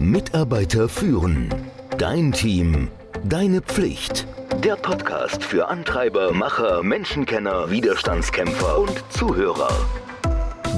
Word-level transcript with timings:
Mitarbeiter 0.00 0.88
führen. 0.88 1.54
Dein 1.98 2.32
Team. 2.32 2.88
Deine 3.22 3.60
Pflicht. 3.60 4.26
Der 4.64 4.76
Podcast 4.76 5.44
für 5.44 5.68
Antreiber, 5.68 6.32
Macher, 6.32 6.82
Menschenkenner, 6.82 7.70
Widerstandskämpfer 7.70 8.78
und 8.78 9.04
Zuhörer. 9.10 9.68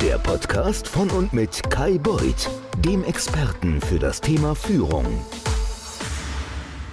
Der 0.02 0.18
Podcast 0.18 0.88
von 0.88 1.08
und 1.10 1.32
mit 1.32 1.70
Kai 1.70 1.98
Beuth, 1.98 2.50
dem 2.84 3.04
Experten 3.04 3.80
für 3.80 4.00
das 4.00 4.20
Thema 4.20 4.56
Führung. 4.56 5.06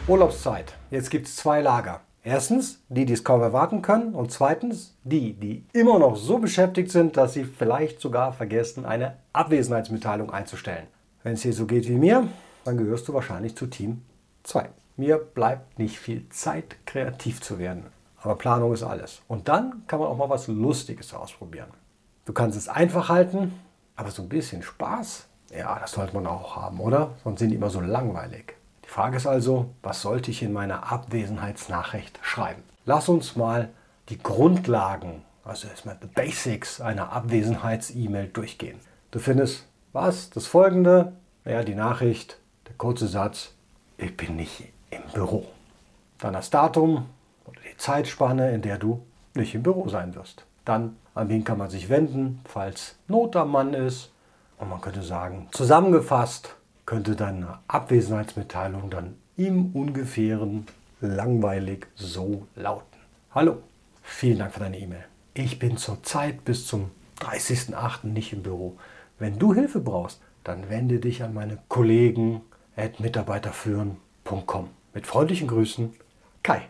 Urlaubszeit. 0.07 0.75
Jetzt 0.91 1.09
gibt 1.09 1.25
es 1.25 1.35
zwei 1.35 1.61
Lager. 1.61 2.01
Erstens, 2.23 2.79
die, 2.89 3.05
die 3.05 3.13
es 3.13 3.23
kaum 3.23 3.41
erwarten 3.41 3.81
können. 3.81 4.13
Und 4.13 4.31
zweitens, 4.31 4.95
die, 5.03 5.33
die 5.33 5.65
immer 5.73 5.97
noch 5.97 6.15
so 6.15 6.37
beschäftigt 6.37 6.91
sind, 6.91 7.17
dass 7.17 7.33
sie 7.33 7.45
vielleicht 7.45 7.99
sogar 7.99 8.33
vergessen, 8.33 8.85
eine 8.85 9.17
Abwesenheitsmitteilung 9.33 10.29
einzustellen. 10.29 10.85
Wenn 11.23 11.33
es 11.33 11.41
dir 11.41 11.53
so 11.53 11.65
geht 11.65 11.87
wie 11.89 11.97
mir, 11.97 12.27
dann 12.63 12.77
gehörst 12.77 13.07
du 13.07 13.13
wahrscheinlich 13.13 13.55
zu 13.55 13.67
Team 13.67 14.03
2. 14.43 14.69
Mir 14.95 15.17
bleibt 15.17 15.77
nicht 15.77 15.99
viel 15.99 16.27
Zeit, 16.29 16.77
kreativ 16.85 17.41
zu 17.41 17.59
werden. 17.59 17.85
Aber 18.21 18.35
Planung 18.35 18.73
ist 18.73 18.83
alles. 18.83 19.21
Und 19.27 19.47
dann 19.47 19.83
kann 19.87 19.99
man 19.99 20.09
auch 20.09 20.17
mal 20.17 20.29
was 20.29 20.47
Lustiges 20.47 21.13
ausprobieren. 21.13 21.69
Du 22.25 22.33
kannst 22.33 22.57
es 22.57 22.67
einfach 22.67 23.09
halten, 23.09 23.53
aber 23.95 24.11
so 24.11 24.21
ein 24.21 24.29
bisschen 24.29 24.61
Spaß, 24.61 25.27
ja, 25.51 25.79
das 25.79 25.91
sollte 25.91 26.13
man 26.13 26.27
auch 26.27 26.55
haben, 26.55 26.79
oder? 26.79 27.11
Sonst 27.23 27.39
sind 27.39 27.49
die 27.49 27.55
immer 27.55 27.69
so 27.69 27.81
langweilig. 27.81 28.55
Die 28.85 28.89
Frage 28.89 29.17
ist 29.17 29.27
also, 29.27 29.71
was 29.81 30.01
sollte 30.01 30.31
ich 30.31 30.41
in 30.41 30.53
meiner 30.53 30.91
Abwesenheitsnachricht 30.91 32.19
schreiben? 32.21 32.63
Lass 32.85 33.09
uns 33.09 33.35
mal 33.35 33.69
die 34.09 34.17
Grundlagen, 34.17 35.23
also 35.43 35.67
erstmal 35.67 35.97
the 36.01 36.07
Basics 36.07 36.81
einer 36.81 37.11
Abwesenheits-E-Mail 37.11 38.27
durchgehen. 38.27 38.79
Du 39.11 39.19
findest 39.19 39.68
was? 39.93 40.29
Das 40.29 40.45
folgende, 40.45 41.13
naja, 41.45 41.63
die 41.63 41.75
Nachricht, 41.75 42.37
der 42.67 42.75
kurze 42.75 43.07
Satz, 43.07 43.53
ich 43.97 44.15
bin 44.15 44.35
nicht 44.35 44.71
im 44.91 45.01
Büro. 45.13 45.45
Dann 46.19 46.33
das 46.33 46.49
Datum 46.49 47.05
oder 47.45 47.59
die 47.61 47.77
Zeitspanne, 47.77 48.51
in 48.51 48.61
der 48.61 48.77
du 48.77 49.03
nicht 49.33 49.55
im 49.55 49.63
Büro 49.63 49.87
sein 49.89 50.15
wirst. 50.15 50.45
Dann, 50.65 50.97
an 51.15 51.29
wen 51.29 51.43
kann 51.43 51.57
man 51.57 51.69
sich 51.69 51.89
wenden, 51.89 52.41
falls 52.45 52.95
Not 53.07 53.35
am 53.35 53.51
Mann 53.51 53.73
ist. 53.73 54.11
Und 54.57 54.69
man 54.69 54.81
könnte 54.81 55.03
sagen, 55.03 55.47
zusammengefasst, 55.51 56.55
könnte 56.85 57.15
deine 57.15 57.59
Abwesenheitsmitteilung 57.67 58.89
dann 58.89 59.15
im 59.37 59.71
ungefähren 59.73 60.67
langweilig 61.01 61.87
so 61.95 62.47
lauten. 62.55 62.97
Hallo, 63.31 63.57
vielen 64.01 64.39
Dank 64.39 64.53
für 64.53 64.59
deine 64.59 64.79
E-Mail. 64.79 65.05
Ich 65.33 65.59
bin 65.59 65.77
zurzeit 65.77 66.43
bis 66.43 66.67
zum 66.67 66.91
30.08. 67.21 68.07
nicht 68.07 68.33
im 68.33 68.43
Büro. 68.43 68.77
Wenn 69.19 69.37
du 69.37 69.53
Hilfe 69.53 69.79
brauchst, 69.79 70.21
dann 70.43 70.69
wende 70.69 70.99
dich 70.99 71.21
an 71.23 71.33
meine 71.33 71.59
Kollegen 71.67 72.41
at 72.75 72.99
mitarbeiterführen.com. 72.99 74.69
Mit 74.93 75.05
freundlichen 75.05 75.47
Grüßen, 75.47 75.93
Kai. 76.41 76.61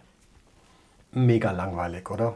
Mega 1.11 1.51
langweilig, 1.51 2.09
oder? 2.09 2.35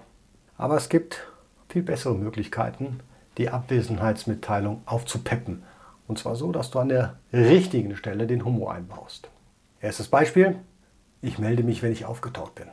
Aber 0.57 0.77
es 0.77 0.89
gibt 0.89 1.27
viel 1.69 1.83
bessere 1.83 2.15
Möglichkeiten, 2.15 2.99
die 3.37 3.49
Abwesenheitsmitteilung 3.49 4.83
aufzupeppen 4.85 5.63
und 6.07 6.19
zwar 6.19 6.35
so, 6.35 6.51
dass 6.51 6.71
du 6.71 6.79
an 6.79 6.89
der 6.89 7.15
richtigen 7.31 7.95
Stelle 7.95 8.27
den 8.27 8.45
Humor 8.45 8.73
einbaust. 8.73 9.29
Erstes 9.81 10.07
Beispiel. 10.07 10.57
Ich 11.21 11.39
melde 11.39 11.63
mich, 11.63 11.81
wenn 11.81 11.91
ich 11.91 12.05
aufgetaut 12.05 12.53
bin. 12.55 12.67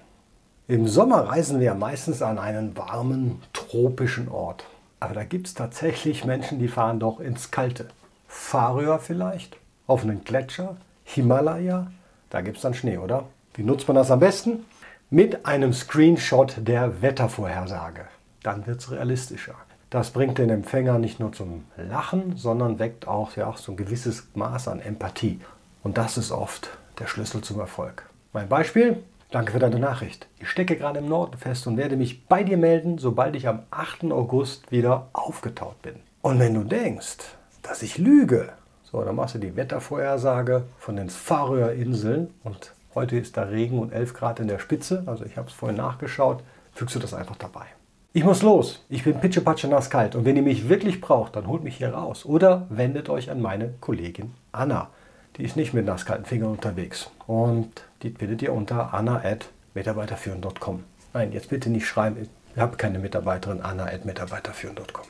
Im 0.66 0.86
Sommer 0.88 1.28
reisen 1.28 1.61
wir 1.61 1.74
meistens 1.74 2.22
an 2.22 2.38
einen 2.38 2.77
warmen, 2.77 3.41
tropischen 3.52 4.28
Ort. 4.28 4.64
Aber 5.00 5.14
da 5.14 5.24
gibt 5.24 5.46
es 5.46 5.54
tatsächlich 5.54 6.24
Menschen, 6.24 6.58
die 6.58 6.68
fahren 6.68 7.00
doch 7.00 7.20
ins 7.20 7.50
Kalte. 7.50 7.88
Färöer 8.28 8.98
vielleicht? 8.98 9.56
Auf 9.86 10.02
einen 10.02 10.22
Gletscher? 10.24 10.76
Himalaya? 11.04 11.90
Da 12.28 12.42
gibt 12.42 12.58
es 12.58 12.62
dann 12.62 12.74
Schnee, 12.74 12.98
oder? 12.98 13.24
Wie 13.54 13.62
nutzt 13.62 13.88
man 13.88 13.96
das 13.96 14.10
am 14.10 14.20
besten? 14.20 14.66
Mit 15.08 15.46
einem 15.46 15.72
Screenshot 15.72 16.56
der 16.58 17.02
Wettervorhersage. 17.02 18.05
Dann 18.42 18.66
wird 18.66 18.80
es 18.80 18.90
realistischer. 18.90 19.55
Das 19.89 20.10
bringt 20.10 20.39
den 20.39 20.50
Empfänger 20.50 20.98
nicht 20.98 21.18
nur 21.18 21.33
zum 21.33 21.64
Lachen, 21.77 22.36
sondern 22.36 22.78
weckt 22.78 23.08
auch 23.08 23.34
ja, 23.36 23.52
so 23.56 23.72
ein 23.72 23.77
gewisses 23.77 24.28
Maß 24.34 24.68
an 24.68 24.80
Empathie. 24.80 25.40
Und 25.83 25.98
das 25.98 26.16
ist 26.16 26.30
oft 26.30 26.70
der 27.00 27.08
Schlüssel 27.08 27.40
zum 27.40 27.58
Erfolg. 27.58 28.08
Mein 28.33 28.48
Beispiel? 28.48 29.02
Danke 29.30 29.52
für 29.52 29.61
deine 29.61 29.79
Nachricht. 29.79 30.27
Ich 30.41 30.48
stecke 30.48 30.77
gerade 30.77 30.98
im 30.98 31.08
Norden 31.08 31.39
fest 31.39 31.68
und 31.68 31.77
werde 31.77 31.96
mich 31.96 32.27
bei 32.27 32.42
dir 32.42 32.57
melden, 32.57 32.98
sobald 32.98 33.36
ich 33.36 33.46
am 33.46 33.61
8. 33.70 34.11
August 34.11 34.73
wieder 34.73 35.07
aufgetaut 35.13 35.80
bin. 35.83 35.95
Und 36.20 36.41
wenn 36.41 36.55
du 36.55 36.64
denkst, 36.64 37.18
dass 37.63 37.83
ich 37.83 37.96
lüge, 37.96 38.48
so, 38.83 39.01
dann 39.05 39.14
machst 39.14 39.36
du 39.36 39.39
die 39.39 39.55
Wettervorhersage 39.55 40.64
von 40.79 40.96
den 40.96 41.11
Färöerinseln 41.11 42.35
und 42.42 42.73
heute 42.96 43.19
ist 43.19 43.36
da 43.36 43.45
Regen 43.45 43.79
und 43.79 43.92
11 43.92 44.14
Grad 44.14 44.40
in 44.40 44.48
der 44.48 44.58
Spitze, 44.58 45.05
also 45.07 45.24
ich 45.24 45.36
habe 45.36 45.46
es 45.46 45.55
vorhin 45.55 45.77
nachgeschaut, 45.77 46.42
fügst 46.73 46.96
du 46.96 46.98
das 46.98 47.14
einfach 47.14 47.36
dabei. 47.36 47.67
Ich 48.13 48.24
muss 48.24 48.42
los. 48.42 48.85
Ich 48.89 49.05
bin 49.05 49.20
pitschepatsche 49.20 49.69
nass 49.69 49.89
kalt. 49.90 50.17
Und 50.17 50.24
wenn 50.24 50.35
ihr 50.35 50.42
mich 50.42 50.69
wirklich 50.69 51.01
braucht, 51.01 51.36
dann 51.36 51.46
holt 51.46 51.63
mich 51.63 51.77
hier 51.77 51.95
raus. 51.95 52.27
Oder 52.27 52.67
wendet 52.69 53.08
euch 53.08 53.30
an 53.30 53.40
meine 53.40 53.74
Kollegin 53.80 54.35
Anna. 54.51 54.89
Die 55.36 55.45
ist 55.45 55.57
nicht 55.57 55.74
mit 55.74 55.86
nasskalten 55.86 56.27
Fingern 56.27 56.51
unterwegs. 56.51 57.11
Und 57.27 57.85
die 58.02 58.11
findet 58.11 58.42
ihr 58.42 58.52
unter 58.52 58.92
anna.mitarbeiterführen.com. 58.92 60.85
Nein, 61.13 61.33
jetzt 61.33 61.48
bitte 61.48 61.70
nicht 61.70 61.86
schreiben. 61.86 62.29
Ich 62.55 62.61
habe 62.61 62.77
keine 62.77 62.98
Mitarbeiterin 62.98 63.61
anna.mitarbeiterführen.com. 63.61 65.05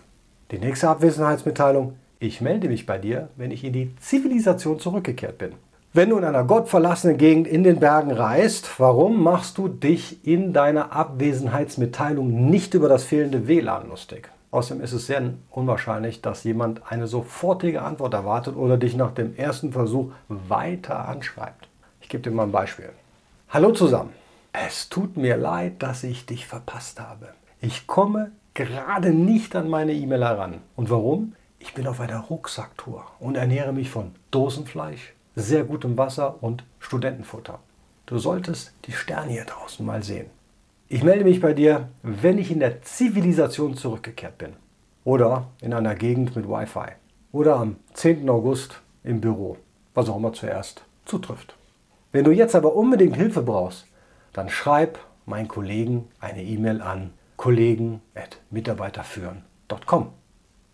Die 0.50 0.58
nächste 0.58 0.88
Abwesenheitsmitteilung. 0.88 1.96
Ich 2.18 2.40
melde 2.40 2.68
mich 2.68 2.84
bei 2.84 2.98
dir, 2.98 3.28
wenn 3.36 3.50
ich 3.50 3.64
in 3.64 3.72
die 3.72 3.96
Zivilisation 3.96 4.78
zurückgekehrt 4.78 5.38
bin. 5.38 5.52
Wenn 5.92 6.10
du 6.10 6.18
in 6.18 6.24
einer 6.24 6.44
gottverlassenen 6.44 7.16
Gegend 7.16 7.48
in 7.48 7.64
den 7.64 7.80
Bergen 7.80 8.12
reist, 8.12 8.78
warum 8.78 9.22
machst 9.22 9.58
du 9.58 9.66
dich 9.66 10.24
in 10.24 10.52
deiner 10.52 10.92
Abwesenheitsmitteilung 10.92 12.48
nicht 12.48 12.74
über 12.74 12.88
das 12.88 13.04
fehlende 13.04 13.48
WLAN 13.48 13.88
lustig? 13.88 14.30
Außerdem 14.50 14.82
ist 14.82 14.92
es 14.92 15.06
sehr 15.06 15.22
unwahrscheinlich, 15.50 16.22
dass 16.22 16.42
jemand 16.42 16.90
eine 16.90 17.06
sofortige 17.06 17.82
Antwort 17.82 18.14
erwartet 18.14 18.56
oder 18.56 18.78
dich 18.78 18.96
nach 18.96 19.12
dem 19.12 19.36
ersten 19.36 19.72
Versuch 19.72 20.10
weiter 20.28 21.08
anschreibt. 21.08 21.68
Ich 22.00 22.08
gebe 22.08 22.22
dir 22.22 22.32
mal 22.32 22.44
ein 22.44 22.52
Beispiel. 22.52 22.90
Hallo 23.48 23.70
zusammen. 23.70 24.12
Es 24.52 24.88
tut 24.88 25.16
mir 25.16 25.36
leid, 25.36 25.82
dass 25.82 26.02
ich 26.02 26.26
dich 26.26 26.46
verpasst 26.46 26.98
habe. 26.98 27.28
Ich 27.60 27.86
komme 27.86 28.32
gerade 28.54 29.10
nicht 29.10 29.54
an 29.54 29.68
meine 29.68 29.92
E-Mail 29.92 30.24
heran. 30.24 30.60
Und 30.74 30.90
warum? 30.90 31.34
Ich 31.60 31.74
bin 31.74 31.86
auf 31.86 32.00
einer 32.00 32.18
Rucksacktour 32.18 33.04
und 33.20 33.36
ernähre 33.36 33.72
mich 33.72 33.90
von 33.90 34.12
Dosenfleisch, 34.32 35.14
sehr 35.36 35.62
gutem 35.62 35.96
Wasser 35.96 36.42
und 36.42 36.64
Studentenfutter. 36.80 37.60
Du 38.06 38.18
solltest 38.18 38.72
die 38.86 38.92
Sterne 38.92 39.30
hier 39.30 39.44
draußen 39.44 39.86
mal 39.86 40.02
sehen. 40.02 40.30
Ich 40.92 41.04
melde 41.04 41.22
mich 41.22 41.40
bei 41.40 41.54
dir, 41.54 41.88
wenn 42.02 42.36
ich 42.36 42.50
in 42.50 42.58
der 42.58 42.82
Zivilisation 42.82 43.76
zurückgekehrt 43.76 44.38
bin. 44.38 44.54
Oder 45.04 45.46
in 45.60 45.72
einer 45.72 45.94
Gegend 45.94 46.34
mit 46.34 46.48
Wi-Fi. 46.48 46.96
Oder 47.30 47.58
am 47.58 47.76
10. 47.94 48.28
August 48.28 48.82
im 49.04 49.20
Büro. 49.20 49.56
Was 49.94 50.08
auch 50.08 50.16
immer 50.16 50.32
zuerst 50.32 50.84
zutrifft. 51.04 51.54
Wenn 52.10 52.24
du 52.24 52.32
jetzt 52.32 52.56
aber 52.56 52.74
unbedingt 52.74 53.14
Hilfe 53.14 53.42
brauchst, 53.42 53.86
dann 54.32 54.48
schreib 54.48 54.98
meinen 55.26 55.46
Kollegen 55.46 56.08
eine 56.18 56.42
E-Mail 56.42 56.82
an 56.82 57.12
kollegen.mitarbeiterführen.com. 57.36 60.08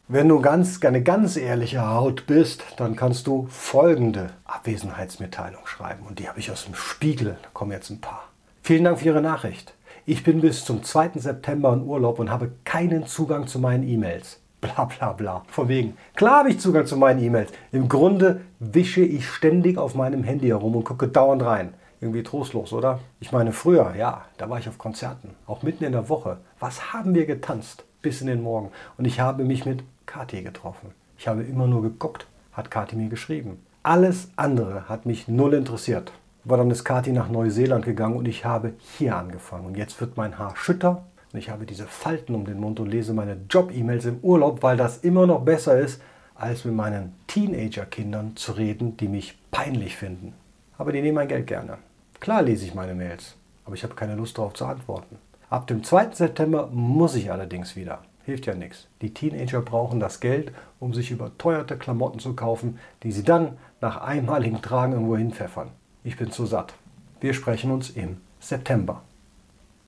Wenn 0.08 0.28
du 0.30 0.40
ganz, 0.40 0.82
eine 0.82 1.02
ganz 1.02 1.36
ehrliche 1.36 1.86
Haut 1.86 2.26
bist, 2.26 2.64
dann 2.78 2.96
kannst 2.96 3.26
du 3.26 3.48
folgende 3.50 4.30
Abwesenheitsmitteilung 4.46 5.66
schreiben. 5.66 6.06
Und 6.06 6.20
die 6.20 6.28
habe 6.30 6.38
ich 6.38 6.50
aus 6.50 6.64
dem 6.64 6.74
Spiegel. 6.74 7.36
Da 7.42 7.50
kommen 7.52 7.72
jetzt 7.72 7.90
ein 7.90 8.00
paar. 8.00 8.30
Vielen 8.62 8.84
Dank 8.84 9.00
für 9.00 9.08
Ihre 9.08 9.20
Nachricht. 9.20 9.74
Ich 10.08 10.22
bin 10.22 10.40
bis 10.40 10.64
zum 10.64 10.84
2. 10.84 11.10
September 11.16 11.72
in 11.72 11.82
Urlaub 11.82 12.20
und 12.20 12.30
habe 12.30 12.52
keinen 12.62 13.06
Zugang 13.06 13.48
zu 13.48 13.58
meinen 13.58 13.82
E-Mails. 13.82 14.40
Bla 14.60 14.84
bla 14.84 15.12
bla. 15.12 15.42
Von 15.48 15.66
wegen. 15.66 15.96
Klar 16.14 16.38
habe 16.38 16.50
ich 16.50 16.60
Zugang 16.60 16.86
zu 16.86 16.96
meinen 16.96 17.20
E-Mails. 17.20 17.50
Im 17.72 17.88
Grunde 17.88 18.42
wische 18.60 19.00
ich 19.00 19.28
ständig 19.28 19.78
auf 19.78 19.96
meinem 19.96 20.22
Handy 20.22 20.46
herum 20.46 20.76
und 20.76 20.84
gucke 20.84 21.08
dauernd 21.08 21.42
rein. 21.42 21.74
Irgendwie 22.00 22.22
trostlos, 22.22 22.72
oder? 22.72 23.00
Ich 23.18 23.32
meine, 23.32 23.50
früher, 23.50 23.96
ja, 23.98 24.24
da 24.36 24.48
war 24.48 24.60
ich 24.60 24.68
auf 24.68 24.78
Konzerten. 24.78 25.30
Auch 25.44 25.64
mitten 25.64 25.82
in 25.82 25.90
der 25.90 26.08
Woche. 26.08 26.36
Was 26.60 26.92
haben 26.92 27.12
wir 27.12 27.26
getanzt? 27.26 27.82
Bis 28.00 28.20
in 28.20 28.28
den 28.28 28.44
Morgen. 28.44 28.70
Und 28.98 29.06
ich 29.06 29.18
habe 29.18 29.42
mich 29.42 29.66
mit 29.66 29.82
Kathi 30.06 30.42
getroffen. 30.42 30.92
Ich 31.18 31.26
habe 31.26 31.42
immer 31.42 31.66
nur 31.66 31.82
geguckt, 31.82 32.28
hat 32.52 32.70
Kathi 32.70 32.94
mir 32.94 33.08
geschrieben. 33.08 33.60
Alles 33.82 34.30
andere 34.36 34.88
hat 34.88 35.04
mich 35.04 35.26
null 35.26 35.54
interessiert. 35.54 36.12
Aber 36.46 36.58
dann 36.58 36.70
ist 36.70 36.84
Kathi 36.84 37.10
nach 37.10 37.28
Neuseeland 37.28 37.84
gegangen 37.84 38.16
und 38.16 38.28
ich 38.28 38.44
habe 38.44 38.74
hier 38.96 39.16
angefangen. 39.16 39.66
Und 39.66 39.76
jetzt 39.76 40.00
wird 40.00 40.16
mein 40.16 40.38
Haar 40.38 40.54
schütter 40.56 41.04
und 41.32 41.40
ich 41.40 41.50
habe 41.50 41.66
diese 41.66 41.86
Falten 41.86 42.36
um 42.36 42.44
den 42.44 42.60
Mund 42.60 42.78
und 42.78 42.88
lese 42.88 43.12
meine 43.14 43.36
Job-E-Mails 43.50 44.04
im 44.04 44.18
Urlaub, 44.22 44.62
weil 44.62 44.76
das 44.76 44.98
immer 44.98 45.26
noch 45.26 45.40
besser 45.40 45.76
ist, 45.76 46.00
als 46.36 46.64
mit 46.64 46.74
meinen 46.74 47.14
Teenager-Kindern 47.26 48.36
zu 48.36 48.52
reden, 48.52 48.96
die 48.96 49.08
mich 49.08 49.36
peinlich 49.50 49.96
finden. 49.96 50.34
Aber 50.78 50.92
die 50.92 51.02
nehmen 51.02 51.16
mein 51.16 51.26
Geld 51.26 51.48
gerne. 51.48 51.78
Klar 52.20 52.42
lese 52.42 52.64
ich 52.64 52.74
meine 52.74 52.94
Mails, 52.94 53.34
aber 53.64 53.74
ich 53.74 53.82
habe 53.82 53.96
keine 53.96 54.14
Lust 54.14 54.38
darauf 54.38 54.54
zu 54.54 54.66
antworten. 54.66 55.18
Ab 55.50 55.66
dem 55.66 55.82
2. 55.82 56.12
September 56.12 56.68
muss 56.68 57.16
ich 57.16 57.32
allerdings 57.32 57.74
wieder. 57.74 58.02
hilft 58.24 58.46
ja 58.46 58.54
nichts. 58.54 58.86
Die 59.02 59.12
Teenager 59.12 59.62
brauchen 59.62 59.98
das 59.98 60.20
Geld, 60.20 60.52
um 60.78 60.94
sich 60.94 61.10
überteuerte 61.10 61.76
Klamotten 61.76 62.20
zu 62.20 62.34
kaufen, 62.36 62.78
die 63.02 63.10
sie 63.10 63.24
dann 63.24 63.56
nach 63.80 63.96
einmaligem 63.96 64.62
Tragen 64.62 64.92
irgendwo 64.92 65.16
hinpfeffern. 65.16 65.70
Ich 66.06 66.16
bin 66.16 66.30
zu 66.30 66.46
satt. 66.46 66.74
Wir 67.20 67.34
sprechen 67.34 67.72
uns 67.72 67.90
im 67.90 68.18
September. 68.38 69.02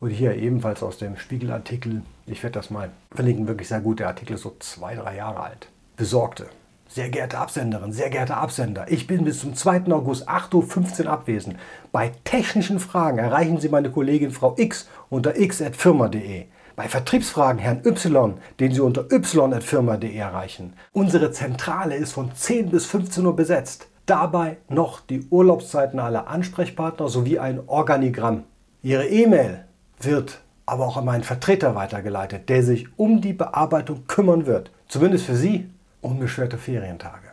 Und 0.01 0.11
hier 0.11 0.35
ebenfalls 0.35 0.83
aus 0.83 0.99
dem 0.99 1.17
Spiegelartikel, 1.17 2.03
ich 2.27 2.43
werde 2.43 2.55
das 2.55 2.71
mal 2.71 2.91
verlinken, 3.15 3.47
wirklich 3.47 3.69
sehr 3.69 3.81
gut. 3.81 4.01
Der 4.01 4.09
Artikel 4.09 4.35
ist 4.35 4.43
so 4.43 4.57
zwei, 4.59 4.97
drei 4.97 5.15
Jahre 5.15 5.39
alt. 5.39 5.69
Besorgte. 5.97 6.49
Sehr 6.89 7.09
geehrte 7.09 7.39
Absenderin, 7.39 7.93
sehr 7.93 8.11
geehrter 8.11 8.39
Absender, 8.39 8.91
ich 8.91 9.07
bin 9.07 9.25
bis 9.25 9.41
zum 9.41 9.55
2. 9.55 9.93
August 9.93 10.29
8.15 10.29 11.05
Uhr 11.05 11.11
abwesend. 11.11 11.57
Bei 11.93 12.11
technischen 12.25 12.81
Fragen 12.81 13.19
erreichen 13.19 13.61
Sie 13.61 13.69
meine 13.69 13.91
Kollegin 13.91 14.33
Frau 14.33 14.55
X 14.59 14.89
unter 15.11 15.39
x.firma.de. 15.39 16.47
Bei 16.75 16.89
Vertriebsfragen 16.89 17.61
Herrn 17.61 17.83
Y, 17.85 18.39
den 18.59 18.73
Sie 18.73 18.81
unter 18.81 19.13
y.firma.de 19.13 20.17
erreichen. 20.17 20.73
Unsere 20.93 21.31
Zentrale 21.31 21.95
ist 21.95 22.13
von 22.13 22.35
10 22.35 22.71
bis 22.71 22.87
15 22.87 23.25
Uhr 23.25 23.37
besetzt. 23.37 23.87
Dabei 24.09 24.57
noch 24.71 25.01
die 25.01 25.27
Urlaubszeiten 25.29 26.01
aller 26.01 26.29
Ansprechpartner 26.29 27.11
sowie 27.11 27.39
ein 27.39 27.61
Organigramm. 27.67 28.45
Ihre 28.83 29.07
E-Mail 29.07 29.67
wird 30.01 30.41
aber 30.65 30.87
auch 30.87 30.97
an 30.97 31.05
meinen 31.05 31.25
Vertreter 31.25 31.75
weitergeleitet, 31.75 32.49
der 32.49 32.63
sich 32.63 32.87
um 32.97 33.21
die 33.21 33.35
Bearbeitung 33.35 34.07
kümmern 34.07 34.47
wird. 34.47 34.71
Zumindest 34.87 35.27
für 35.27 35.37
Sie 35.37 35.69
unbeschwerte 36.01 36.57
Ferientage. 36.57 37.33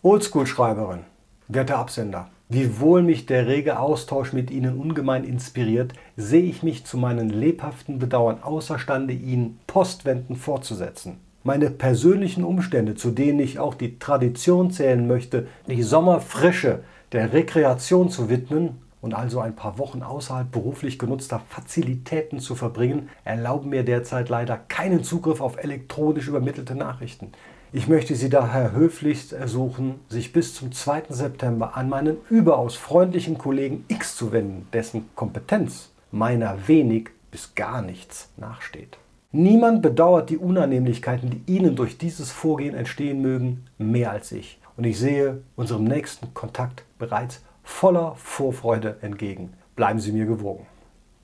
Oldschool-Schreiberin, 0.00 1.00
werter 1.48 1.76
Absender, 1.76 2.30
wiewohl 2.48 3.02
mich 3.02 3.26
der 3.26 3.46
rege 3.46 3.78
Austausch 3.78 4.32
mit 4.32 4.50
Ihnen 4.50 4.78
ungemein 4.78 5.24
inspiriert, 5.24 5.92
sehe 6.16 6.44
ich 6.44 6.62
mich 6.62 6.86
zu 6.86 6.96
meinen 6.96 7.28
lebhaften 7.28 7.98
Bedauern 7.98 8.42
außerstande, 8.42 9.12
Ihnen 9.12 9.60
Postwenden 9.66 10.36
fortzusetzen. 10.36 11.20
Meine 11.46 11.68
persönlichen 11.68 12.42
Umstände, 12.42 12.94
zu 12.94 13.10
denen 13.10 13.38
ich 13.38 13.58
auch 13.58 13.74
die 13.74 13.98
Tradition 13.98 14.70
zählen 14.70 15.06
möchte, 15.06 15.46
die 15.68 15.82
Sommerfrische 15.82 16.84
der 17.12 17.34
Rekreation 17.34 18.08
zu 18.08 18.30
widmen 18.30 18.80
und 19.02 19.12
also 19.12 19.40
ein 19.40 19.54
paar 19.54 19.78
Wochen 19.78 20.02
außerhalb 20.02 20.50
beruflich 20.50 20.98
genutzter 20.98 21.42
Fazilitäten 21.50 22.40
zu 22.40 22.54
verbringen, 22.54 23.10
erlauben 23.24 23.68
mir 23.68 23.84
derzeit 23.84 24.30
leider 24.30 24.56
keinen 24.56 25.04
Zugriff 25.04 25.42
auf 25.42 25.62
elektronisch 25.62 26.28
übermittelte 26.28 26.74
Nachrichten. 26.74 27.32
Ich 27.74 27.88
möchte 27.88 28.14
Sie 28.14 28.30
daher 28.30 28.72
höflichst 28.72 29.34
ersuchen, 29.34 29.96
sich 30.08 30.32
bis 30.32 30.54
zum 30.54 30.72
2. 30.72 31.02
September 31.10 31.76
an 31.76 31.90
meinen 31.90 32.16
überaus 32.30 32.74
freundlichen 32.76 33.36
Kollegen 33.36 33.84
X 33.88 34.16
zu 34.16 34.32
wenden, 34.32 34.66
dessen 34.72 35.10
Kompetenz 35.14 35.90
meiner 36.10 36.68
wenig 36.68 37.10
bis 37.30 37.54
gar 37.54 37.82
nichts 37.82 38.30
nachsteht. 38.38 38.96
Niemand 39.36 39.82
bedauert 39.82 40.30
die 40.30 40.38
Unannehmlichkeiten, 40.38 41.28
die 41.28 41.52
Ihnen 41.52 41.74
durch 41.74 41.98
dieses 41.98 42.30
Vorgehen 42.30 42.76
entstehen 42.76 43.20
mögen, 43.20 43.64
mehr 43.78 44.12
als 44.12 44.30
ich. 44.30 44.60
Und 44.76 44.84
ich 44.84 44.96
sehe 44.96 45.40
unserem 45.56 45.82
nächsten 45.82 46.32
Kontakt 46.34 46.84
bereits 47.00 47.42
voller 47.64 48.14
Vorfreude 48.14 48.94
entgegen. 49.00 49.52
Bleiben 49.74 49.98
Sie 49.98 50.12
mir 50.12 50.26
gewogen. 50.26 50.66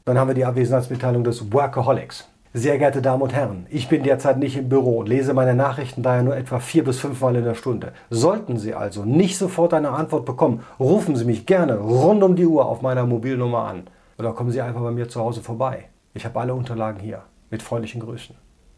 Dann 0.06 0.18
haben 0.18 0.26
wir 0.26 0.34
die 0.34 0.44
Abwesenheitsmitteilung 0.44 1.22
des 1.22 1.52
Workaholics. 1.52 2.28
Sehr 2.52 2.78
geehrte 2.78 3.00
Damen 3.00 3.22
und 3.22 3.32
Herren, 3.32 3.66
ich 3.70 3.88
bin 3.88 4.02
derzeit 4.02 4.38
nicht 4.38 4.56
im 4.56 4.68
Büro 4.68 4.98
und 4.98 5.08
lese 5.08 5.32
meine 5.32 5.54
Nachrichten 5.54 6.02
daher 6.02 6.24
nur 6.24 6.36
etwa 6.36 6.58
vier 6.58 6.82
bis 6.82 6.98
fünfmal 6.98 7.36
in 7.36 7.44
der 7.44 7.54
Stunde. 7.54 7.92
Sollten 8.10 8.58
Sie 8.58 8.74
also 8.74 9.04
nicht 9.04 9.38
sofort 9.38 9.72
eine 9.72 9.90
Antwort 9.90 10.24
bekommen, 10.24 10.64
rufen 10.80 11.14
Sie 11.14 11.24
mich 11.24 11.46
gerne 11.46 11.78
rund 11.78 12.24
um 12.24 12.34
die 12.34 12.46
Uhr 12.46 12.66
auf 12.66 12.82
meiner 12.82 13.06
Mobilnummer 13.06 13.68
an. 13.68 13.84
Oder 14.18 14.32
kommen 14.32 14.50
Sie 14.50 14.60
einfach 14.60 14.80
bei 14.80 14.90
mir 14.90 15.08
zu 15.08 15.20
Hause 15.20 15.42
vorbei. 15.42 15.84
Ich 16.12 16.24
habe 16.24 16.40
alle 16.40 16.54
Unterlagen 16.54 16.98
hier. 16.98 17.22
Mit 17.50 17.62
freundlichen 17.62 18.00
Grüßen. 18.00 18.36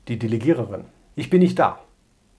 Die 0.09 0.19
Delegiererin. 0.19 0.85
Ich 1.15 1.29
bin 1.29 1.41
nicht 1.41 1.59
da. 1.59 1.81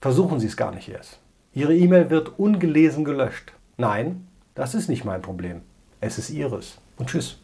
Versuchen 0.01 0.39
Sie 0.39 0.47
es 0.47 0.57
gar 0.57 0.74
nicht 0.74 0.89
erst. 0.89 1.19
Ihre 1.53 1.75
E-Mail 1.75 2.09
wird 2.09 2.39
ungelesen 2.39 3.06
gelöscht. 3.06 3.53
Nein, 3.77 4.27
das 4.56 4.74
ist 4.74 4.89
nicht 4.89 5.06
mein 5.06 5.21
Problem. 5.21 5.62
Es 6.01 6.18
ist 6.18 6.31
Ihres. 6.31 6.80
Und 6.97 7.09
tschüss. 7.09 7.38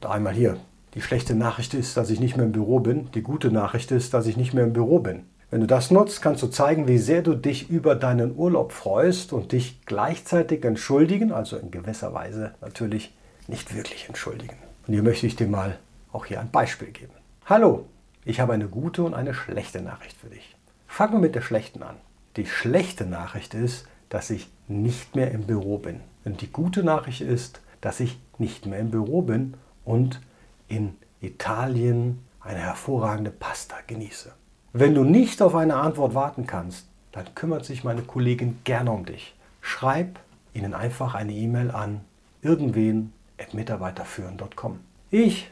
Da 0.00 0.10
einmal 0.10 0.32
hier. 0.32 0.56
Die 0.94 1.02
schlechte 1.02 1.34
Nachricht 1.34 1.74
ist, 1.74 1.98
dass 1.98 2.08
ich 2.08 2.18
nicht 2.18 2.36
mehr 2.36 2.46
im 2.46 2.52
Büro 2.52 2.80
bin. 2.80 3.10
Die 3.12 3.22
gute 3.22 3.50
Nachricht 3.50 3.90
ist, 3.92 4.14
dass 4.14 4.26
ich 4.26 4.38
nicht 4.38 4.54
mehr 4.54 4.64
im 4.64 4.72
Büro 4.72 5.00
bin. 5.00 5.24
Wenn 5.50 5.60
du 5.60 5.66
das 5.66 5.90
nutzt, 5.90 6.22
kannst 6.22 6.42
du 6.42 6.46
zeigen, 6.46 6.88
wie 6.88 6.98
sehr 6.98 7.20
du 7.20 7.34
dich 7.34 7.68
über 7.68 7.94
deinen 7.94 8.36
Urlaub 8.36 8.72
freust 8.72 9.34
und 9.34 9.52
dich 9.52 9.84
gleichzeitig 9.84 10.64
entschuldigen, 10.64 11.30
also 11.30 11.56
in 11.56 11.70
gewisser 11.70 12.14
Weise 12.14 12.54
natürlich 12.62 13.14
nicht 13.46 13.74
wirklich 13.74 14.08
entschuldigen. 14.08 14.56
Und 14.86 14.94
hier 14.94 15.02
möchte 15.02 15.26
ich 15.26 15.36
dir 15.36 15.46
mal 15.46 15.78
auch 16.12 16.24
hier 16.24 16.40
ein 16.40 16.50
Beispiel 16.50 16.88
geben. 16.88 17.12
Hallo, 17.46 17.86
ich 18.28 18.38
habe 18.40 18.52
eine 18.52 18.68
gute 18.68 19.04
und 19.04 19.14
eine 19.14 19.32
schlechte 19.32 19.80
Nachricht 19.80 20.18
für 20.18 20.28
dich. 20.28 20.54
Fangen 20.86 21.14
wir 21.14 21.20
mit 21.20 21.34
der 21.34 21.40
schlechten 21.40 21.82
an. 21.82 21.96
Die 22.36 22.44
schlechte 22.44 23.06
Nachricht 23.06 23.54
ist, 23.54 23.88
dass 24.10 24.28
ich 24.28 24.50
nicht 24.68 25.16
mehr 25.16 25.30
im 25.30 25.44
Büro 25.44 25.78
bin. 25.78 26.02
Und 26.26 26.42
die 26.42 26.52
gute 26.52 26.84
Nachricht 26.84 27.22
ist, 27.22 27.62
dass 27.80 28.00
ich 28.00 28.20
nicht 28.36 28.66
mehr 28.66 28.80
im 28.80 28.90
Büro 28.90 29.22
bin 29.22 29.54
und 29.86 30.20
in 30.68 30.94
Italien 31.22 32.22
eine 32.40 32.58
hervorragende 32.58 33.30
Pasta 33.30 33.76
genieße. 33.86 34.30
Wenn 34.74 34.94
du 34.94 35.04
nicht 35.04 35.40
auf 35.40 35.54
eine 35.54 35.76
Antwort 35.76 36.14
warten 36.14 36.46
kannst, 36.46 36.86
dann 37.12 37.34
kümmert 37.34 37.64
sich 37.64 37.82
meine 37.82 38.02
Kollegin 38.02 38.58
gerne 38.64 38.90
um 38.90 39.06
dich. 39.06 39.34
Schreib 39.62 40.20
ihnen 40.52 40.74
einfach 40.74 41.14
eine 41.14 41.32
E-Mail 41.32 41.70
an 41.70 42.02
irgendwen.mitarbeiterführen.com. 42.42 44.80
Ich 45.10 45.50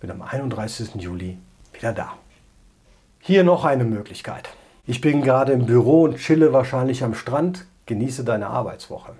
bin 0.00 0.10
am 0.10 0.20
31. 0.20 0.96
Juli 0.96 1.38
wieder 1.78 1.92
da. 1.92 2.12
Hier 3.20 3.44
noch 3.44 3.64
eine 3.64 3.84
Möglichkeit. 3.84 4.48
Ich 4.86 5.00
bin 5.00 5.22
gerade 5.22 5.52
im 5.52 5.66
Büro 5.66 6.02
und 6.02 6.16
chille 6.16 6.52
wahrscheinlich 6.52 7.04
am 7.04 7.14
Strand. 7.14 7.66
Genieße 7.86 8.24
deine 8.24 8.48
Arbeitswoche. 8.48 9.12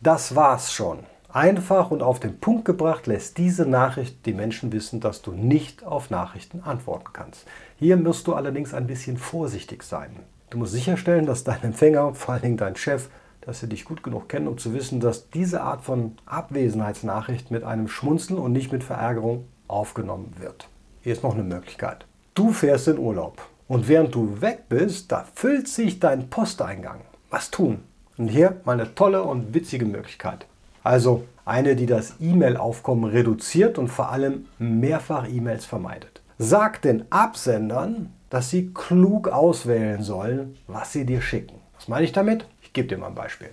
Das 0.00 0.34
war's 0.34 0.72
schon. 0.72 1.00
Einfach 1.32 1.90
und 1.90 2.02
auf 2.02 2.20
den 2.20 2.38
Punkt 2.38 2.64
gebracht 2.64 3.06
lässt 3.06 3.38
diese 3.38 3.66
Nachricht 3.66 4.24
die 4.24 4.32
Menschen 4.32 4.70
wissen, 4.70 5.00
dass 5.00 5.20
du 5.20 5.32
nicht 5.32 5.84
auf 5.84 6.10
Nachrichten 6.10 6.60
antworten 6.60 7.08
kannst. 7.12 7.46
Hier 7.78 7.96
musst 7.96 8.26
du 8.26 8.34
allerdings 8.34 8.72
ein 8.72 8.86
bisschen 8.86 9.16
vorsichtig 9.16 9.82
sein. 9.82 10.14
Du 10.50 10.58
musst 10.58 10.72
sicherstellen, 10.72 11.26
dass 11.26 11.42
dein 11.42 11.62
Empfänger, 11.62 12.14
vor 12.14 12.34
allen 12.34 12.42
Dingen 12.42 12.56
dein 12.56 12.76
Chef, 12.76 13.08
dass 13.40 13.60
sie 13.60 13.68
dich 13.68 13.84
gut 13.84 14.02
genug 14.02 14.28
kennen, 14.28 14.46
um 14.46 14.58
zu 14.58 14.72
wissen, 14.74 15.00
dass 15.00 15.28
diese 15.30 15.62
Art 15.62 15.82
von 15.82 16.16
Abwesenheitsnachricht 16.24 17.50
mit 17.50 17.64
einem 17.64 17.88
Schmunzeln 17.88 18.38
und 18.38 18.52
nicht 18.52 18.72
mit 18.72 18.84
Verärgerung 18.84 19.46
aufgenommen 19.66 20.34
wird. 20.38 20.68
Hier 21.04 21.12
ist 21.12 21.22
noch 21.22 21.34
eine 21.34 21.42
Möglichkeit. 21.42 22.06
Du 22.32 22.50
fährst 22.54 22.88
in 22.88 22.96
Urlaub 22.96 23.46
und 23.68 23.88
während 23.88 24.14
du 24.14 24.40
weg 24.40 24.70
bist, 24.70 25.12
da 25.12 25.26
füllt 25.34 25.68
sich 25.68 26.00
dein 26.00 26.30
Posteingang. 26.30 27.02
Was 27.28 27.50
tun? 27.50 27.82
Und 28.16 28.28
hier 28.28 28.62
mal 28.64 28.72
eine 28.72 28.94
tolle 28.94 29.22
und 29.22 29.52
witzige 29.52 29.84
Möglichkeit. 29.84 30.46
Also 30.82 31.24
eine, 31.44 31.76
die 31.76 31.84
das 31.84 32.14
E-Mail-Aufkommen 32.20 33.04
reduziert 33.04 33.76
und 33.76 33.88
vor 33.88 34.12
allem 34.12 34.46
mehrfach 34.58 35.28
E-Mails 35.28 35.66
vermeidet. 35.66 36.22
Sag 36.38 36.80
den 36.80 37.04
Absendern, 37.12 38.10
dass 38.30 38.48
sie 38.48 38.72
klug 38.72 39.28
auswählen 39.28 40.02
sollen, 40.02 40.56
was 40.68 40.94
sie 40.94 41.04
dir 41.04 41.20
schicken. 41.20 41.60
Was 41.74 41.86
meine 41.86 42.06
ich 42.06 42.12
damit? 42.12 42.46
Ich 42.62 42.72
gebe 42.72 42.88
dir 42.88 42.96
mal 42.96 43.08
ein 43.08 43.14
Beispiel. 43.14 43.50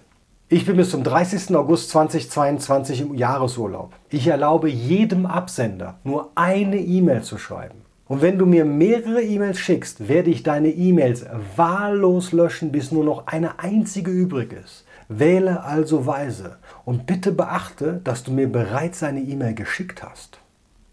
Ich 0.54 0.66
bin 0.66 0.76
bis 0.76 0.90
zum 0.90 1.06
30. 1.06 1.56
August 1.56 1.92
2022 1.92 3.00
im 3.00 3.16
Jahresurlaub. 3.16 3.94
Ich 4.10 4.28
erlaube 4.28 4.70
jedem 4.70 5.26
Absender 5.26 6.00
nur 6.04 6.34
eine 6.36 6.78
E-Mail 6.78 7.22
zu 7.24 7.38
schreiben. 7.38 7.84
Und 8.10 8.22
wenn 8.22 8.38
du 8.38 8.46
mir 8.46 8.66
mehrere 8.66 9.22
E-Mails 9.22 9.60
schickst, 9.60 10.10
werde 10.10 10.30
ich 10.30 10.44
deine 10.44 10.68
E-Mails 10.68 11.26
wahllos 11.56 12.34
löschen, 12.34 12.74
bis 12.74 12.92
nur 12.92 13.06
noch 13.06 13.28
eine 13.28 13.60
einzige 13.60 14.12
übrig 14.12 14.52
ist. 14.52 14.84
Wähle 15.08 15.64
also 15.64 16.06
weise 16.06 16.58
und 16.84 17.06
bitte 17.06 17.32
beachte, 17.32 18.02
dass 18.04 18.24
du 18.24 18.34
mir 18.34 18.52
bereits 18.52 19.04
eine 19.04 19.22
E-Mail 19.22 19.54
geschickt 19.54 20.04
hast. 20.04 20.40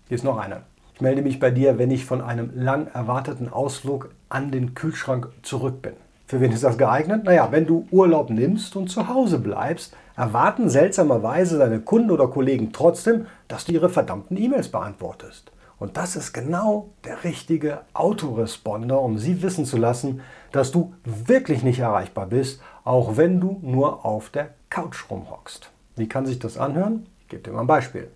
Hier 0.07 0.15
ist 0.15 0.25
noch 0.25 0.38
eine. 0.38 0.62
Ich 0.95 1.00
melde 1.00 1.23
mich 1.23 1.41
bei 1.41 1.50
dir, 1.50 1.79
wenn 1.79 1.91
ich 1.91 2.05
von 2.05 2.21
einem 2.21 2.53
lang 2.55 2.87
erwarteten 2.95 3.49
Ausflug 3.49 4.11
an 4.29 4.53
den 4.53 4.77
Kühlschrank 4.77 5.31
zurück 5.43 5.83
bin. 5.83 5.95
Für 6.29 6.43
wen 6.43 6.53
ist 6.53 6.63
das 6.63 6.77
geeignet? 6.77 7.25
Naja, 7.25 7.49
wenn 7.53 7.65
du 7.65 7.89
Urlaub 7.91 8.29
nimmst 8.29 8.77
und 8.77 8.89
zu 8.89 9.09
Hause 9.09 9.39
bleibst, 9.39 9.97
erwarten 10.15 10.69
seltsamerweise 10.69 11.57
deine 11.57 11.81
Kunden 11.81 12.11
oder 12.11 12.29
Kollegen 12.29 12.71
trotzdem, 12.71 13.27
dass 13.49 13.65
du 13.65 13.73
ihre 13.73 13.89
verdammten 13.89 14.37
E-Mails 14.37 14.69
beantwortest. 14.69 15.51
Und 15.79 15.97
das 15.97 16.17
ist 16.17 16.35
genau 16.35 16.91
der 17.05 17.25
richtige 17.25 17.81
Autoresponder, 17.95 19.01
um 19.01 19.17
sie 19.17 19.41
wissen 19.41 19.65
zu 19.65 19.79
lassen, 19.79 20.21
dass 20.53 20.71
du 20.71 20.93
wirklich 21.07 21.63
nicht 21.63 21.79
erreichbar 21.79 22.27
bist, 22.27 22.61
auch 22.85 23.17
wenn 23.17 23.41
du 23.41 23.59
nur 23.63 24.05
auf 24.05 24.29
der 24.29 24.51
Couch 24.69 25.11
rumhockst. 25.11 25.71
Wie 25.97 26.11
kann 26.11 26.27
sich 26.27 26.39
das 26.39 26.59
anhören? 26.59 27.07
Ich 27.23 27.29
gebe 27.29 27.43
dir 27.43 27.53
mal 27.53 27.63
ein 27.63 27.67
Beispiel. 27.67 28.11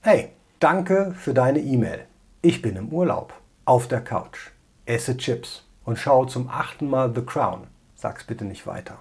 Hey, 0.00 0.30
danke 0.58 1.12
für 1.14 1.34
deine 1.34 1.58
E-Mail. 1.58 2.06
Ich 2.40 2.62
bin 2.62 2.76
im 2.76 2.88
Urlaub, 2.88 3.34
auf 3.66 3.88
der 3.88 4.00
Couch, 4.00 4.52
esse 4.86 5.18
Chips 5.18 5.67
und 5.88 5.98
schaue 5.98 6.26
zum 6.26 6.50
achten 6.50 6.90
Mal 6.90 7.14
The 7.14 7.22
Crown. 7.22 7.62
Sag's 7.94 8.24
bitte 8.24 8.44
nicht 8.44 8.66
weiter. 8.66 8.98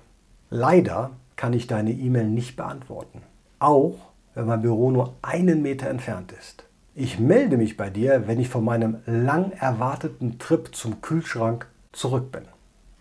Leider 0.49 1.11
kann 1.35 1.51
ich 1.51 1.67
deine 1.67 1.91
E-Mail 1.91 2.27
nicht 2.27 2.55
beantworten, 2.55 3.23
auch 3.59 3.95
wenn 4.35 4.45
mein 4.45 4.61
Büro 4.61 4.89
nur 4.89 5.13
einen 5.21 5.61
Meter 5.61 5.89
entfernt 5.89 6.31
ist. 6.31 6.63
Ich 6.95 7.19
melde 7.19 7.57
mich 7.57 7.75
bei 7.75 7.89
dir, 7.89 8.29
wenn 8.29 8.39
ich 8.39 8.47
von 8.47 8.63
meinem 8.63 8.99
lang 9.05 9.51
erwarteten 9.51 10.39
Trip 10.39 10.73
zum 10.73 11.01
Kühlschrank 11.01 11.67
zurück 11.91 12.31
bin. 12.31 12.43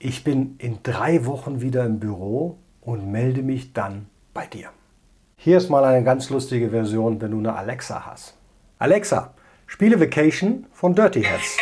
Ich 0.00 0.24
bin 0.24 0.56
in 0.58 0.80
drei 0.82 1.24
Wochen 1.24 1.60
wieder 1.60 1.84
im 1.84 2.00
Büro 2.00 2.58
und 2.80 3.12
melde 3.12 3.44
mich 3.44 3.72
dann 3.72 4.06
bei 4.34 4.46
dir. 4.46 4.70
Hier 5.36 5.58
ist 5.58 5.70
mal 5.70 5.84
eine 5.84 6.02
ganz 6.02 6.28
lustige 6.28 6.70
Version, 6.70 7.20
wenn 7.20 7.30
du 7.30 7.38
eine 7.38 7.54
Alexa 7.54 8.04
hast. 8.04 8.34
Alexa, 8.80 9.32
spiele 9.68 10.00
Vacation 10.00 10.66
von 10.72 10.92
Dirty 10.92 11.22
Heads. 11.22 11.56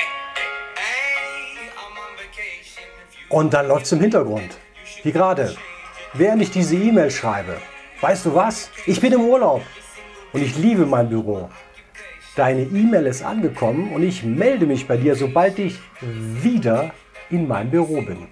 Und 3.28 3.54
dann 3.54 3.69
läuft 3.69 3.87
es 3.87 3.93
im 3.93 4.00
Hintergrund. 4.00 4.59
Wie 5.02 5.12
gerade. 5.12 5.57
Während 6.12 6.43
ich 6.43 6.50
diese 6.50 6.76
E-Mail 6.76 7.11
schreibe. 7.11 7.57
Weißt 8.00 8.26
du 8.26 8.35
was? 8.35 8.71
Ich 8.87 9.00
bin 9.00 9.12
im 9.12 9.23
Urlaub 9.23 9.62
und 10.33 10.43
ich 10.43 10.57
liebe 10.57 10.85
mein 10.87 11.09
Büro. 11.09 11.49
Deine 12.37 12.62
E-Mail 12.62 13.07
ist 13.07 13.25
angekommen 13.25 13.93
und 13.93 14.02
ich 14.02 14.25
melde 14.25 14.66
mich 14.66 14.87
bei 14.87 14.97
dir, 14.97 15.14
sobald 15.14 15.59
ich 15.59 15.78
wieder 16.00 16.90
in 17.31 17.49
meinem 17.49 17.71
Büro 17.71 18.02
bin. 18.02 18.26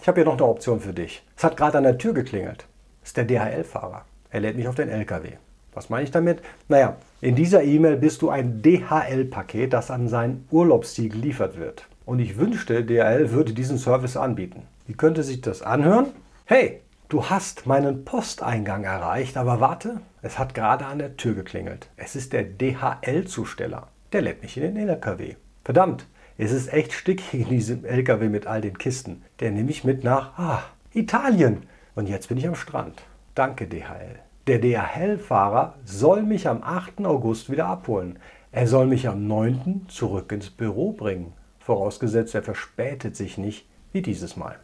Ich 0.00 0.06
habe 0.06 0.20
hier 0.20 0.26
noch 0.26 0.34
eine 0.34 0.46
Option 0.46 0.80
für 0.80 0.92
dich. 0.92 1.22
Es 1.36 1.42
hat 1.42 1.56
gerade 1.56 1.78
an 1.78 1.84
der 1.84 1.98
Tür 1.98 2.12
geklingelt. 2.12 2.66
Das 3.00 3.10
ist 3.10 3.16
der 3.16 3.24
DHL-Fahrer. 3.24 4.04
Er 4.30 4.40
lädt 4.40 4.56
mich 4.56 4.68
auf 4.68 4.74
den 4.74 4.88
LKW. 4.88 5.32
Was 5.74 5.90
meine 5.90 6.04
ich 6.04 6.10
damit? 6.10 6.40
Naja, 6.68 6.96
in 7.20 7.34
dieser 7.34 7.62
E-Mail 7.62 7.96
bist 7.96 8.22
du 8.22 8.30
ein 8.30 8.62
DHL-Paket, 8.62 9.72
das 9.72 9.90
an 9.90 10.08
sein 10.08 10.46
Urlaubsziel 10.50 11.08
geliefert 11.08 11.58
wird. 11.58 11.86
Und 12.08 12.20
ich 12.20 12.38
wünschte, 12.38 12.86
DHL 12.86 13.32
würde 13.32 13.52
diesen 13.52 13.76
Service 13.76 14.16
anbieten. 14.16 14.62
Wie 14.86 14.94
könnte 14.94 15.22
sich 15.22 15.42
das 15.42 15.60
anhören? 15.60 16.06
Hey, 16.46 16.80
du 17.10 17.26
hast 17.26 17.66
meinen 17.66 18.06
Posteingang 18.06 18.84
erreicht, 18.84 19.36
aber 19.36 19.60
warte, 19.60 20.00
es 20.22 20.38
hat 20.38 20.54
gerade 20.54 20.86
an 20.86 21.00
der 21.00 21.18
Tür 21.18 21.34
geklingelt. 21.34 21.90
Es 21.98 22.16
ist 22.16 22.32
der 22.32 22.44
DHL-Zusteller. 22.44 23.88
Der 24.14 24.22
lädt 24.22 24.40
mich 24.40 24.56
in 24.56 24.62
den 24.62 24.88
LKW. 24.88 25.34
Verdammt, 25.64 26.06
es 26.38 26.50
ist 26.50 26.72
echt 26.72 26.94
stickig 26.94 27.34
in 27.34 27.50
diesem 27.50 27.84
LKW 27.84 28.30
mit 28.30 28.46
all 28.46 28.62
den 28.62 28.78
Kisten. 28.78 29.22
Der 29.40 29.50
nehme 29.50 29.70
ich 29.70 29.84
mit 29.84 30.02
nach 30.02 30.38
ah, 30.38 30.62
Italien. 30.94 31.64
Und 31.94 32.08
jetzt 32.08 32.30
bin 32.30 32.38
ich 32.38 32.48
am 32.48 32.54
Strand. 32.54 33.02
Danke, 33.34 33.66
DHL. 33.66 34.18
Der 34.46 34.60
DHL-Fahrer 34.60 35.74
soll 35.84 36.22
mich 36.22 36.48
am 36.48 36.62
8. 36.62 37.04
August 37.04 37.50
wieder 37.50 37.66
abholen. 37.66 38.18
Er 38.50 38.66
soll 38.66 38.86
mich 38.86 39.06
am 39.06 39.26
9. 39.26 39.88
zurück 39.88 40.32
ins 40.32 40.48
Büro 40.48 40.92
bringen. 40.92 41.34
Vorausgesetzt, 41.68 42.34
er 42.34 42.42
verspätet 42.42 43.14
sich 43.14 43.36
nicht 43.36 43.66
wie 43.92 44.00
dieses 44.00 44.38
Mal. 44.38 44.56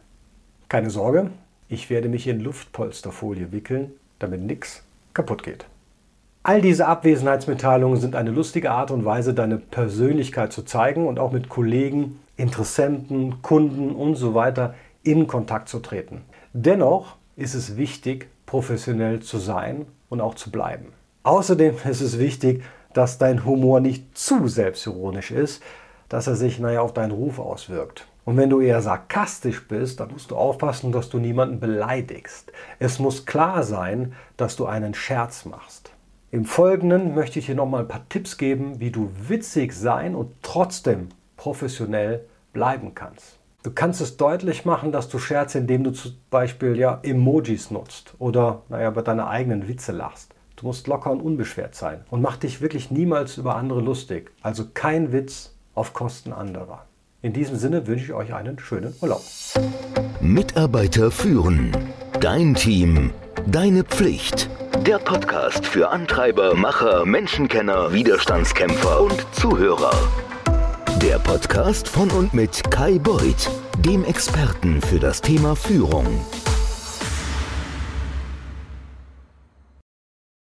Keine 0.69 0.89
Sorge, 0.89 1.29
ich 1.69 1.91
werde 1.91 2.09
mich 2.09 2.27
in 2.27 2.39
Luftpolsterfolie 2.39 3.51
wickeln, 3.51 3.91
damit 4.17 4.41
nichts 4.41 4.81
kaputt 5.13 5.43
geht. 5.43 5.67
All 6.41 6.63
diese 6.63 6.87
Abwesenheitsmitteilungen 6.87 8.01
sind 8.01 8.15
eine 8.15 8.31
lustige 8.31 8.71
Art 8.71 8.89
und 8.89 9.05
Weise, 9.05 9.35
deine 9.35 9.59
Persönlichkeit 9.59 10.51
zu 10.51 10.63
zeigen 10.63 11.05
und 11.05 11.19
auch 11.19 11.31
mit 11.31 11.47
Kollegen, 11.47 12.21
Interessenten, 12.37 13.39
Kunden 13.43 13.91
und 13.91 14.15
so 14.15 14.33
weiter 14.33 14.73
in 15.03 15.27
Kontakt 15.27 15.69
zu 15.69 15.81
treten. 15.81 16.23
Dennoch 16.53 17.17
ist 17.35 17.53
es 17.53 17.77
wichtig, 17.77 18.29
professionell 18.47 19.19
zu 19.19 19.37
sein 19.37 19.85
und 20.09 20.21
auch 20.21 20.33
zu 20.33 20.49
bleiben. 20.49 20.87
Außerdem 21.21 21.75
ist 21.87 22.01
es 22.01 22.17
wichtig, 22.17 22.63
dass 22.93 23.19
dein 23.19 23.45
Humor 23.45 23.79
nicht 23.79 24.17
zu 24.17 24.47
selbstironisch 24.47 25.29
ist, 25.29 25.61
dass 26.09 26.27
er 26.27 26.35
sich 26.35 26.59
naja, 26.59 26.81
auf 26.81 26.93
deinen 26.93 27.11
Ruf 27.11 27.39
auswirkt. 27.39 28.07
Und 28.25 28.37
wenn 28.37 28.49
du 28.49 28.59
eher 28.59 28.81
sarkastisch 28.81 29.67
bist, 29.67 29.99
dann 29.99 30.11
musst 30.11 30.31
du 30.31 30.35
aufpassen, 30.35 30.91
dass 30.91 31.09
du 31.09 31.19
niemanden 31.19 31.59
beleidigst. 31.59 32.51
Es 32.79 32.97
muss 32.99 33.25
klar 33.25 33.63
sein, 33.63 34.13
dass 34.35 34.55
du 34.55 34.65
einen 34.65 34.95
Scherz 34.95 35.45
machst. 35.45 35.91
Im 36.31 36.45
Folgenden 36.45 37.13
möchte 37.13 37.39
ich 37.39 37.45
dir 37.45 37.55
nochmal 37.55 37.81
ein 37.81 37.87
paar 37.87 38.09
Tipps 38.09 38.37
geben, 38.37 38.79
wie 38.79 38.91
du 38.91 39.11
witzig 39.27 39.73
sein 39.73 40.15
und 40.15 40.33
trotzdem 40.41 41.09
professionell 41.37 42.25
bleiben 42.51 42.95
kannst. 42.95 43.37
Du 43.63 43.71
kannst 43.71 44.01
es 44.01 44.17
deutlich 44.17 44.65
machen, 44.65 44.91
dass 44.91 45.07
du 45.07 45.17
scherzt, 45.17 45.55
indem 45.55 45.83
du 45.83 45.91
zum 45.91 46.17
Beispiel 46.29 46.77
ja 46.77 46.99
Emojis 47.03 47.71
nutzt 47.71 48.13
oder 48.19 48.63
naja, 48.69 48.89
über 48.89 49.01
deine 49.01 49.27
eigenen 49.27 49.67
Witze 49.67 49.91
lachst. 49.91 50.33
Du 50.55 50.65
musst 50.65 50.87
locker 50.87 51.11
und 51.11 51.21
unbeschwert 51.21 51.73
sein 51.73 52.03
und 52.09 52.21
mach 52.21 52.37
dich 52.37 52.61
wirklich 52.61 52.91
niemals 52.91 53.37
über 53.37 53.55
andere 53.55 53.81
lustig. 53.81 54.31
Also 54.41 54.65
kein 54.73 55.11
Witz 55.11 55.54
auf 55.75 55.93
Kosten 55.93 56.33
anderer. 56.33 56.85
In 57.21 57.33
diesem 57.33 57.57
Sinne 57.57 57.87
wünsche 57.87 58.05
ich 58.05 58.13
euch 58.13 58.33
einen 58.33 58.57
schönen 58.59 58.95
Urlaub. 59.01 59.21
Mitarbeiter 60.21 61.11
führen. 61.11 61.71
Dein 62.19 62.55
Team. 62.55 63.11
Deine 63.47 63.83
Pflicht. 63.83 64.49
Der 64.85 64.97
Podcast 64.99 65.65
für 65.65 65.89
Antreiber, 65.89 66.55
Macher, 66.55 67.05
Menschenkenner, 67.05 67.93
Widerstandskämpfer 67.93 69.01
und 69.01 69.25
Zuhörer. 69.33 69.91
Der 71.01 71.19
Podcast 71.19 71.87
von 71.87 72.09
und 72.11 72.33
mit 72.33 72.69
Kai 72.71 72.99
Beuth, 72.99 73.49
dem 73.79 74.03
Experten 74.05 74.81
für 74.81 74.99
das 74.99 75.21
Thema 75.21 75.55
Führung. 75.55 76.05